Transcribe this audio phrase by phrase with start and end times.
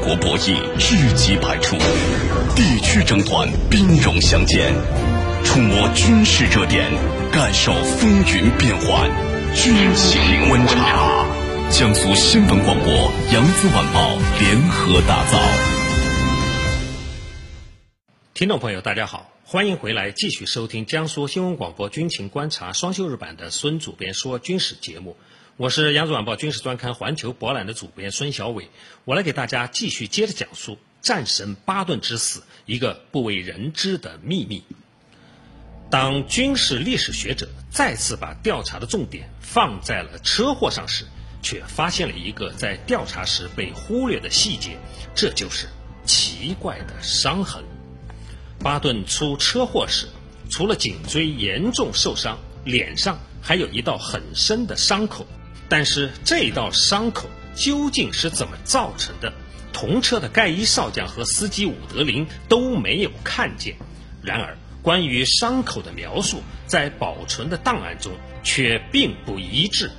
[0.00, 1.76] 国博弈知己百出，
[2.56, 4.72] 地区争端兵戎相见，
[5.44, 6.90] 触摸军事热点，
[7.30, 9.10] 感受风云变幻，
[9.54, 11.26] 军情观察。
[11.70, 15.38] 江苏新闻广播、扬子晚报联合打造。
[18.32, 25.16] 听众朋友，大家好，欢迎回来继续收听江苏新闻广播军情观察双休日版的孙主编说军事节目。
[25.60, 28.70] 我是扬子晚报军事专刊《环球博览》的主编孙小伟，
[29.04, 34.64] 我来给大家继续接着讲述战神巴顿之死一个不为人知的秘密。
[35.90, 41.04] 当军事历史学者再次把调查的重点放在了车祸上时，
[41.42, 44.78] 却发现了一个在调查时被忽略的细节，
[45.14, 45.66] 这就是
[46.06, 47.62] 奇怪的伤痕。
[48.60, 50.06] 巴顿出车祸时，
[50.48, 55.26] 除了颈椎严重受伤，脸上还有一道很深的伤口。
[55.70, 59.32] 但是这道伤口究竟是怎么造成的？
[59.72, 63.76] 同车的盖伊少将和司机伍德林都没有看见。
[64.20, 69.90] 然而，关于伤口的描述在保存的档案中却并不一致。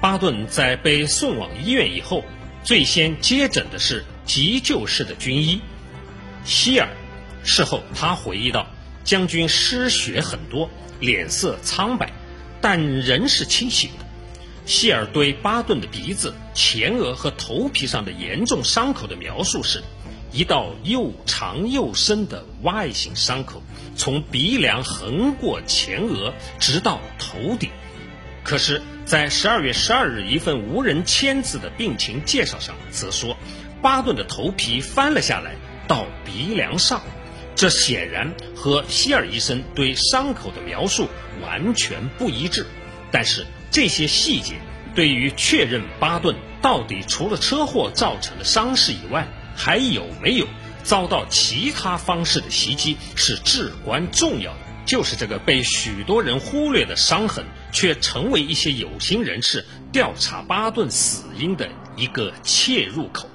[0.00, 2.24] 巴顿在被送往医院以后，
[2.64, 5.60] 最先接诊的是急救室的军医
[6.44, 6.88] 希尔。
[7.44, 8.66] 事后，他回忆道
[9.04, 12.12] ：“将军失血很多，脸色苍白，
[12.60, 14.04] 但人是清醒的。”
[14.64, 19.82] 希尔对巴顿的鼻子、前额和头皮上的严重伤口的描述是：
[20.32, 23.62] 一道又长又深的 Y 型伤口，
[23.96, 27.70] 从鼻梁横过前额，直到头顶。
[28.44, 33.36] 可是，在十二月十二日一份无人签字的病情介绍上，则说
[33.80, 35.56] 巴顿的头皮翻了下来，
[35.88, 37.02] 到鼻梁上。
[37.54, 41.08] 这显然和希尔医生对伤口的描述
[41.42, 42.66] 完全不一致。
[43.10, 44.54] 但是，这些细节
[44.94, 50.46] 对于确认巴顿到底除了车祸造成的伤势以外，还有没有
[50.84, 54.58] 遭到其他方式的袭击是至关重要的。
[54.84, 63.30] 就是这个被许多人忽略的伤痕，却成为一些有心人士调查巴顿死因的一个切入口。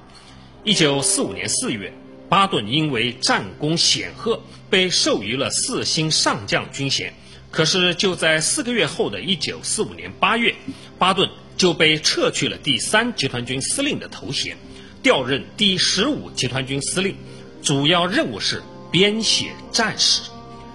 [0.62, 1.92] 一九四五年四月，
[2.28, 7.14] 巴顿因为战功显赫，被授予了四星上将军衔。
[7.50, 10.54] 可是就在四个月后的1945年8月，
[10.98, 14.56] 巴顿就被撤去了第三集团军司令的头衔，
[15.02, 17.16] 调任第十五集团军司令，
[17.62, 20.22] 主要任务是编写战史。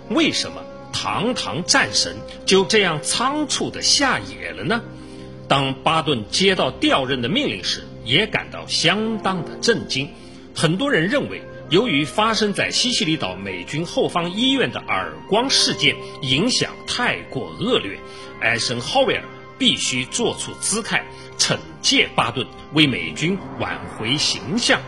[0.09, 4.81] 为什么堂堂战神就这样仓促地下野了呢？
[5.47, 10.09] 当巴顿接到调任的命令时，也感到相当的震惊。
[10.55, 11.41] 很多人认为。
[11.73, 17.99] 由于发生在西西里岛美军后方医院的耳光事件影响太过恶劣，
[18.39, 19.23] 艾森豪威尔
[19.57, 21.03] 必须做出姿态，
[21.39, 24.79] 惩戒巴顿，为美军挽回形象。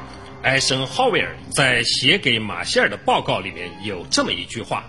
[0.44, 4.88] 艾森豪威尔在写给马歇尔的报告里面有这么一句话：“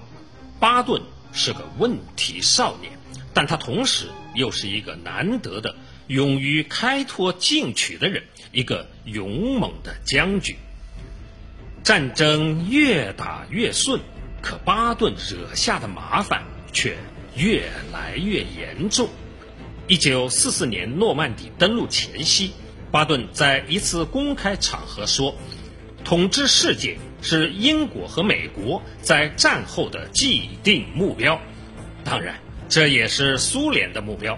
[0.60, 1.00] 巴顿
[1.32, 2.92] 是个问题少年，
[3.32, 5.74] 但他同时又是一个难得的
[6.08, 10.54] 勇于开拓进取的人，一个勇猛的将军。”
[11.86, 14.00] 战争越打越顺，
[14.42, 16.42] 可巴顿惹下的麻烦
[16.72, 16.96] 却
[17.36, 19.08] 越来越严重。
[19.86, 22.50] 一九四四年诺曼底登陆前夕，
[22.90, 25.36] 巴顿在一次公开场合说
[26.02, 31.40] ：“统治世界是英国和美国在战后的既定目标，
[32.02, 32.34] 当然，
[32.68, 34.36] 这也是苏联的目标。”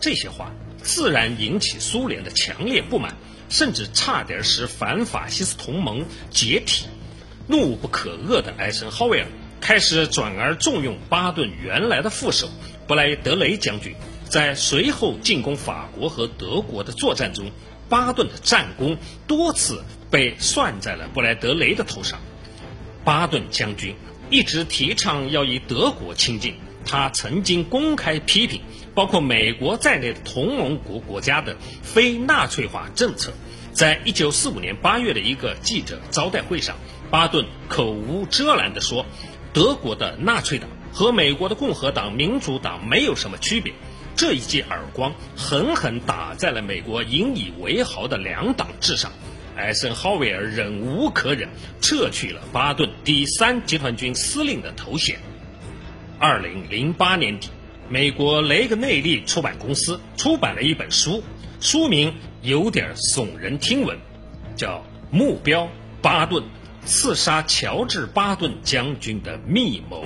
[0.00, 0.50] 这些话
[0.88, 3.14] 自然引起苏联的强烈不满。
[3.50, 6.84] 甚至差点使反法西斯同盟解体。
[7.46, 9.26] 怒不可遏的艾森豪威尔
[9.58, 12.50] 开始转而重用巴顿原来的副手
[12.86, 13.94] 布莱德雷将军。
[14.28, 17.50] 在随后进攻法国和德国的作战中，
[17.88, 22.20] 巴顿的战功多次被算在了布莱德雷的头上。
[23.02, 23.96] 巴顿将军
[24.28, 28.60] 一直提倡要与德国亲近，他曾经公开批评。
[28.98, 33.32] 包括美国在内的同盟国国家的非纳粹化政策，
[33.72, 36.76] 在一九四五年八月的一个记者招待会上，
[37.08, 39.06] 巴顿口无遮拦地说
[39.54, 43.72] ：“德国的纳粹党和美国的共和党、民主党没有什么区别。”
[44.16, 49.12] 这一记耳光狠狠打在了美国引以为豪的两党之上。
[49.54, 51.48] 艾森豪威尔忍无可忍，
[51.80, 55.20] 撤去了巴顿第三集团军司令的头衔。
[56.18, 57.50] 二零零八年底。
[57.90, 61.24] 美国雷格内利出版公司出版了一本书，
[61.58, 63.98] 书名有点耸人听闻，
[64.56, 64.78] 叫
[65.10, 65.70] 《目标：
[66.02, 66.44] 巴顿
[66.84, 70.02] 刺杀乔治·巴顿将军的密谋》，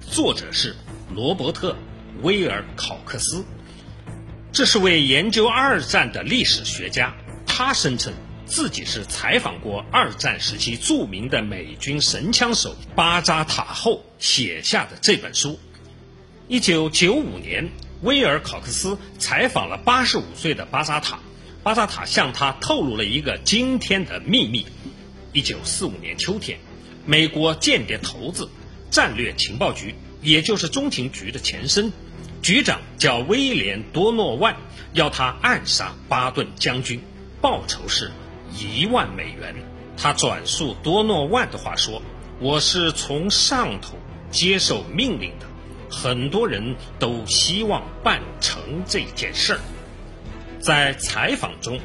[0.00, 0.74] 作者是
[1.14, 1.72] 罗伯特·
[2.22, 3.44] 威尔考克斯。
[4.50, 7.14] 这是位研究二战的历史学家，
[7.46, 8.14] 他声称，
[8.46, 15.60] 自己是采访过二战时期著名的美军神枪手巴扎塔后写下的这本书。
[16.52, 17.70] 一九九五年，
[18.02, 21.18] 威尔考克斯采访了八十五岁的巴扎塔，
[21.62, 24.66] 巴扎塔向他透露了一个惊天的秘密：
[25.32, 26.58] 一九四五年秋天，
[27.06, 28.50] 美国间谍头子、
[28.90, 31.90] 战略情报局，也就是中情局的前身，
[32.42, 34.54] 局长叫威廉·多诺万，
[34.92, 37.00] 要他暗杀巴顿将军，
[37.40, 38.10] 报酬是
[38.52, 39.54] 一万美元。
[39.96, 42.02] 他转述多诺万的话说
[42.40, 43.96] ：“我是从上头
[44.30, 45.46] 接受命令的。”
[45.92, 49.60] 很多人都希望办成这件事儿。
[50.58, 51.78] 在采访中，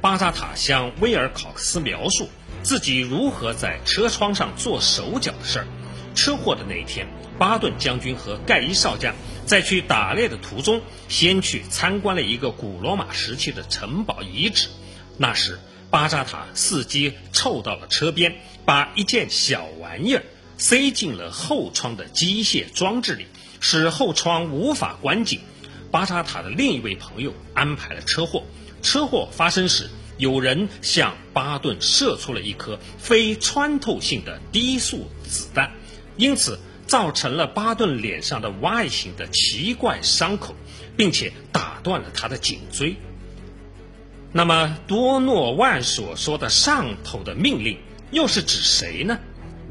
[0.00, 2.28] 巴扎塔向威尔考克斯描述
[2.62, 5.66] 自己如何在车窗上做手脚的事儿。
[6.14, 7.08] 车祸的那一天，
[7.38, 9.14] 巴顿将军和盖伊少将
[9.46, 14.68] 在去打猎的途中，先去参观了一个古罗马时期的城堡遗址。
[15.16, 15.58] 那时，
[15.90, 20.22] 巴扎塔伺机凑到了车边，把一件小玩意儿
[20.56, 23.26] 塞进了后窗的机械装置里。
[23.66, 25.40] 使后窗无法关紧。
[25.90, 28.44] 巴扎塔的另一位朋友安排了车祸。
[28.82, 29.88] 车祸发生时，
[30.18, 35.72] 有人向巴顿射出了一颗非穿透性的低速子弹，
[36.18, 40.54] 因此造成了巴顿脸上的 Y 型的奇怪伤口，
[40.94, 42.96] 并且打断了他的颈椎。
[44.30, 47.78] 那么多诺万所说的上头的命令
[48.10, 49.18] 又是指谁呢？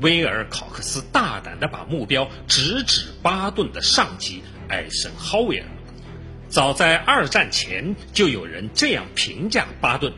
[0.01, 5.65] 威尔考克斯大胆地把目标直指巴顿的上级艾森豪威尔。
[6.49, 10.13] 早在二战前，就有人这样评价巴顿：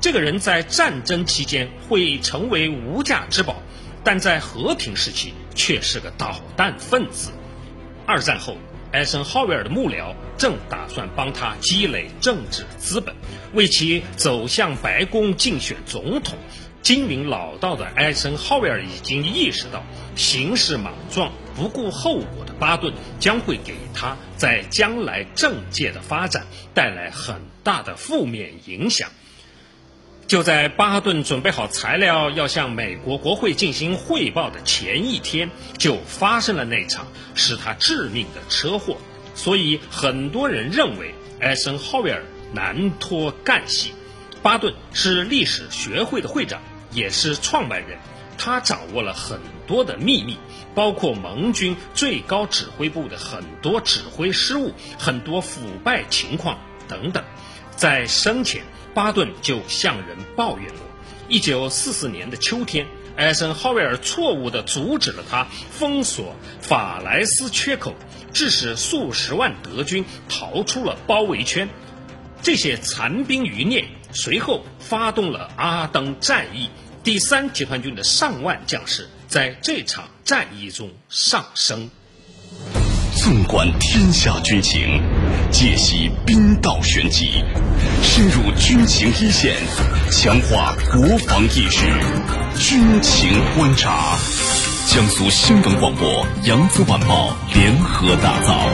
[0.00, 3.62] 这个人在战争期间会成为无价之宝，
[4.04, 7.30] 但在和平时期却是个导弹分子。
[8.04, 8.58] 二战后，
[8.92, 13.14] 艾森豪威尔的幕僚正打算帮他积累政治资本，
[13.54, 16.36] 为其走向白宫竞选总统。
[16.82, 19.84] 精明老道的艾森豪威尔已经意识到，
[20.16, 29.08] 行事莽撞、不顾后果的巴顿将会给他在将来政界的发展带来很大的负面影响。
[30.26, 38.96] 就在巴顿准备好材料要向美国国会进行汇报的前一天，就发生了那场使他致命的车祸。
[39.34, 43.92] 所以，很多人认为艾森豪威尔难脱干系。
[44.42, 46.60] 巴顿是历史学会的会长。
[46.92, 47.98] 也是创办人，
[48.38, 50.36] 他掌握了很多的秘密，
[50.74, 56.58] 包括盟军最高指挥部的很多指挥失误、很多腐败情况
[56.88, 57.24] 等等。
[57.76, 58.62] 在生前，
[58.94, 60.78] 巴顿就向人抱怨过。
[61.28, 62.86] 一九四四年的秋天，
[63.16, 67.94] 艾森豪威尔错误地阻止了他封锁法莱斯缺口，
[68.32, 71.68] 致使数十万德军逃出了包围圈。
[72.42, 76.70] 这些残兵余孽随后发动了阿登战役。
[77.04, 81.90] 第三集团军的上万将士在这场战役中丧生。
[83.16, 85.02] 纵观天下军情，
[85.50, 87.44] 解析兵道玄机，
[88.02, 89.56] 深入军情一线，
[90.10, 91.86] 强化国防意识。
[92.58, 94.16] 军情观察，
[94.86, 98.68] 江苏新闻广播、扬子晚报联合打造。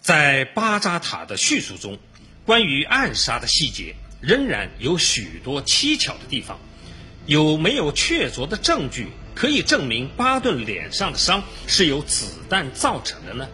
[0.00, 1.98] 在巴扎塔的叙述中，
[2.48, 6.58] 关于暗杀的细节仍然有许多蹊跷的地方。
[7.26, 13.46] 有没有确凿的证据可以证明巴顿脸上的伤是由子弹造成的呢？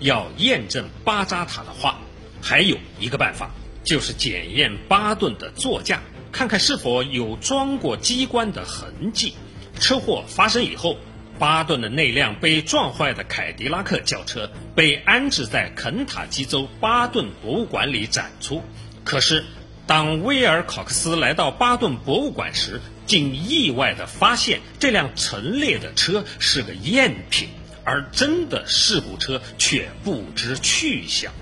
[0.00, 2.00] 要验证巴扎塔的话，
[2.40, 3.48] 还有一个办法，
[3.84, 9.34] 就是检验巴顿的座驾，看看是否有装过机关的痕迹。
[9.78, 10.96] 车祸发生以后，
[11.42, 18.62] 巴顿的那辆被撞坏的凯迪拉克轿车被安置在肯塔基州巴顿博物馆里展出。
[19.02, 19.44] 可是，
[19.84, 27.48] 当威尔考克斯来到巴顿博物馆时，竟意外地发现这辆陈列的车是个赝品，
[27.82, 31.32] 而真的事故车却不知去向。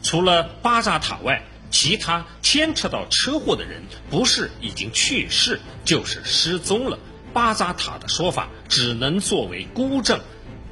[0.00, 1.42] 除了巴扎塔外，
[1.72, 7.00] 其他牵扯到车祸的人不是已经去世，就是失踪了。
[7.32, 10.20] 巴扎塔的说法只能作为孤证，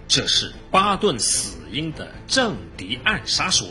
[0.08, 3.68] 这是巴顿死因的政敌暗杀说。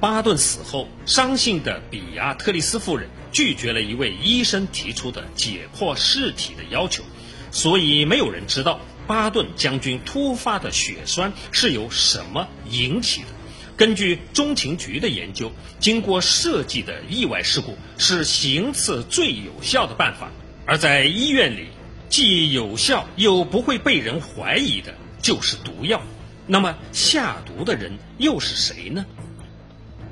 [0.00, 3.08] 巴顿死后，伤心的比亚特丽斯夫人。
[3.32, 7.02] 拒绝了一位医生提出的解剖尸体的要求，
[7.50, 13.28] 所以没有人知道巴顿将军突发的血栓是由什么引起的。
[13.74, 20.30] 根据中情局的研究，经过设计的意外事故是行刺最有效的办法，
[20.66, 21.66] 而在医院里，
[22.08, 26.02] 既有效又不会被人怀疑的就是毒药。
[26.46, 29.04] 那么下毒的人又是谁呢？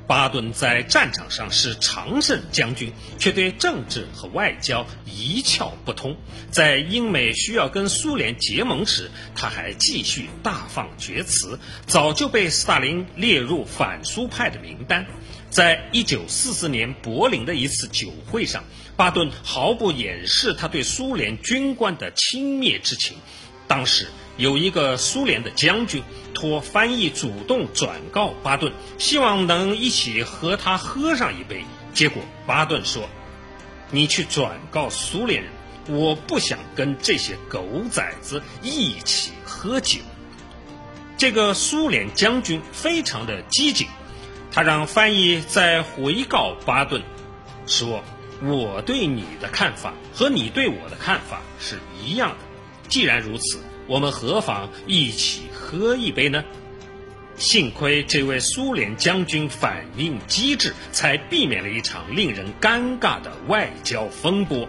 [0.07, 6.17] 巴顿在战场上是常胜将军，却对政治和外交一窍不通。
[6.49, 15.05] 在英美需要跟苏联结盟时，他还继续大放厥词，早就被斯大林列入反苏派的名单。
[15.51, 18.63] 在一九四四年柏林的一次酒会上，
[18.95, 23.17] 巴顿毫不掩饰他对苏联军官的轻蔑之情。
[23.67, 26.03] 当时有一个苏联的将军
[26.33, 31.65] 托翻译主动转告巴顿，希望能一起和他喝上一杯。
[31.93, 33.09] 结果巴顿说
[33.91, 35.51] ：“你去转告苏联人，
[35.89, 39.99] 我不想跟这些狗崽子一起喝酒。”
[41.17, 43.87] 这个苏联将军非常的机警，
[44.51, 47.01] 他让翻译再回告巴顿，
[47.65, 48.03] 说
[48.43, 52.37] ：“我对你的看法和你对我的看法是一样的。”
[52.89, 56.43] 既然如此，我们何妨一起喝一杯呢？
[57.37, 64.67] 幸亏这位苏联将军反应机智，才避免了一场令人尴尬的外交风波。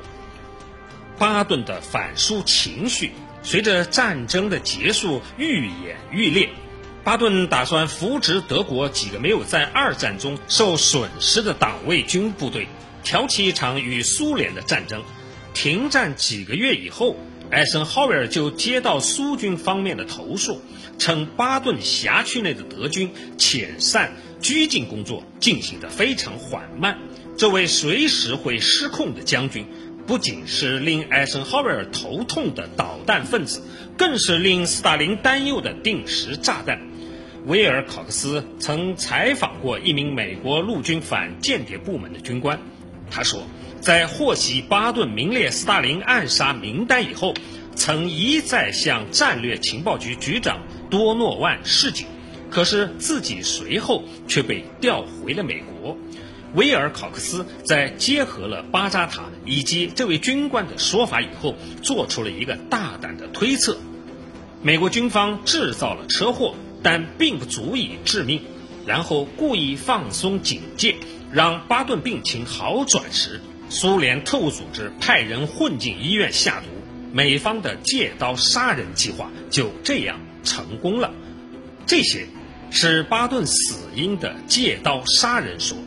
[1.18, 3.10] 巴顿的反苏情绪
[3.42, 6.48] 随着战争的结束愈演愈烈。
[7.04, 12.68] 巴顿打算扶植德国几个没有在二战中受损失的党卫军部队，
[13.02, 15.02] 挑起一场与苏联的战争。
[15.52, 17.16] 停战几个月以后。
[17.50, 20.62] 艾森豪威尔就接到苏军方面的投诉，
[20.98, 26.96] 称巴顿辖区内的德军遣散拘禁工作进行得非常缓慢。
[27.36, 29.66] 这位随时会失控的将军，
[30.06, 33.60] 不仅是令艾森豪威尔头痛的导弹分子，
[33.98, 36.80] 更是令斯大林担忧的定时炸弹。
[37.46, 42.58] 威尔考克斯曾采访过一名美国陆军反间谍部门的军官，
[43.10, 43.42] 他说。
[43.80, 47.34] 在获悉巴顿名列斯大林暗杀名单以后，
[47.74, 52.06] 曾一再向战略情报局局长多诺万示警，
[52.48, 55.96] 可是自己随后却被调回了美国。
[56.54, 63.76] 威尔考克斯在结合了巴扎塔以及这位军官的说法以后，做出了一个大胆的推测：
[64.62, 68.42] 美国军方制造了车祸，但并不足以致命，
[68.86, 70.96] 然后故意放松警戒，
[71.30, 73.40] 让巴顿病情好转时。
[73.68, 76.66] 苏联特务组织派人混进医院下毒，
[77.10, 81.10] 美方的借刀杀人计划就这样成功了。
[81.86, 82.26] 这些
[82.70, 85.78] 是巴顿死因的借刀杀人说。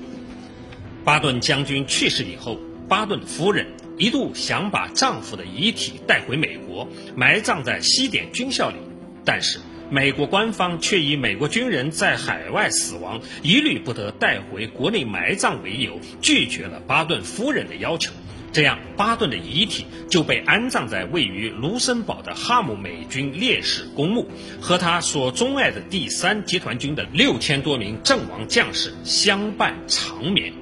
[1.04, 2.58] 巴顿将军去世以后，
[2.90, 3.68] 巴顿夫人
[4.00, 8.78] 一度想把丈夫的遗体带回美国，埋葬在西点军校里，
[9.24, 9.60] 但是。
[9.90, 18.12] 美国官方却以美国军人在海外死亡，一律不得带回国内埋葬为由，拒绝了巴顿夫人的要求。
[18.52, 24.28] 这样，巴顿的遗体就被安葬在位于卢森堡的哈姆美军烈士公墓，
[24.62, 30.54] 和他所钟爱的第三集团军的六千多名阵亡将士相伴长眠。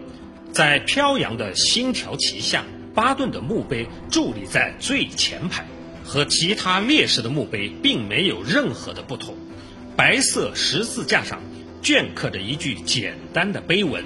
[0.51, 2.63] 在飘扬的星条旗下，
[2.93, 5.63] 巴顿的墓碑伫立在最前排。
[6.03, 9.35] 和其他烈士的墓碑并没有任何的不同，
[9.95, 11.41] 白色十字架上
[11.81, 14.03] 镌刻着一句简单的碑文：“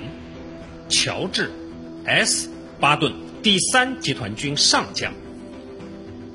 [0.90, 1.52] 乔治
[2.06, 2.48] ·S·
[2.80, 5.14] 巴顿，第三集团军上将。”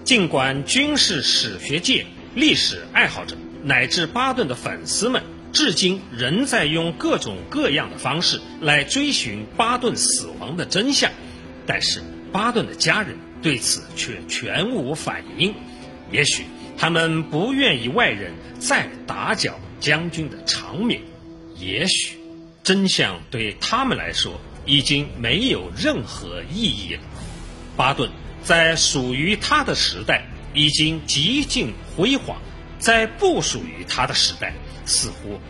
[0.05, 11.13] 尽管军事史学界、历史爱好者乃至巴顿的粉丝们至今仍在用各种各样的方式来追寻巴顿死亡的真相，
[11.67, 12.03] 但是
[12.33, 13.17] 巴顿的家人。
[13.43, 15.53] 对此却全无反应，
[16.13, 16.45] 也许
[16.79, 21.01] 他们不愿意外人再打搅将军的长眠，
[21.57, 22.17] 也许
[22.63, 27.01] 真相对他们来说已经没有任何意义了。
[27.77, 28.09] 巴顿
[28.45, 32.41] 在属于他的时代已经极尽辉煌，
[32.79, 34.55] 在不属于他的时代，
[34.87, 35.41] 似乎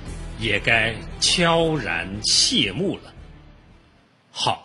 [0.41, 3.13] 也该悄然谢幕了。
[4.31, 4.62] 好。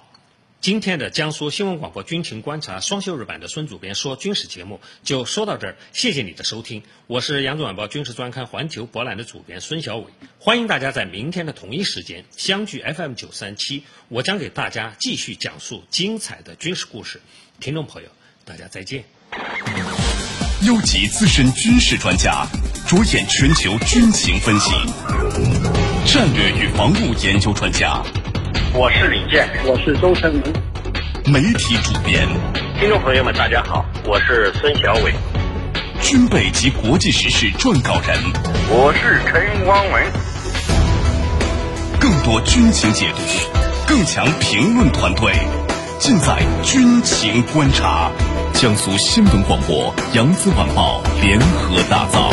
[0.68, 10.08] 今天的江苏新闻广播军情观察双休日版的孙主编说军事节目就说到这儿，谢谢你的收听，我是扬子晚报军事专刊环球博览的主编孙小伟，
[10.40, 17.22] 欢迎大家在明天的同一时间相聚 FM 九三七，我将给大家继续讲述精彩的军事故事，
[17.62, 18.10] 听众朋友，
[18.44, 19.06] 大家再见。
[20.64, 22.46] 优级资深军事专家，
[22.86, 24.72] 着眼全球军情分析，
[26.06, 28.04] 战略与防务研究专家。
[28.74, 30.44] 我是李健，我是周成明，
[31.26, 32.28] 媒体主编。
[32.80, 35.14] 听众朋友们，大家好，我是孙小伟，
[36.02, 38.18] 军备及国际时事撰稿人。
[38.70, 40.04] 我是陈光文。
[42.00, 43.22] 更多军情解读，
[43.88, 45.34] 更强评论团队，
[45.98, 48.12] 尽在军情观察。
[48.54, 52.32] 江苏新闻广播、扬子晚报联合打造。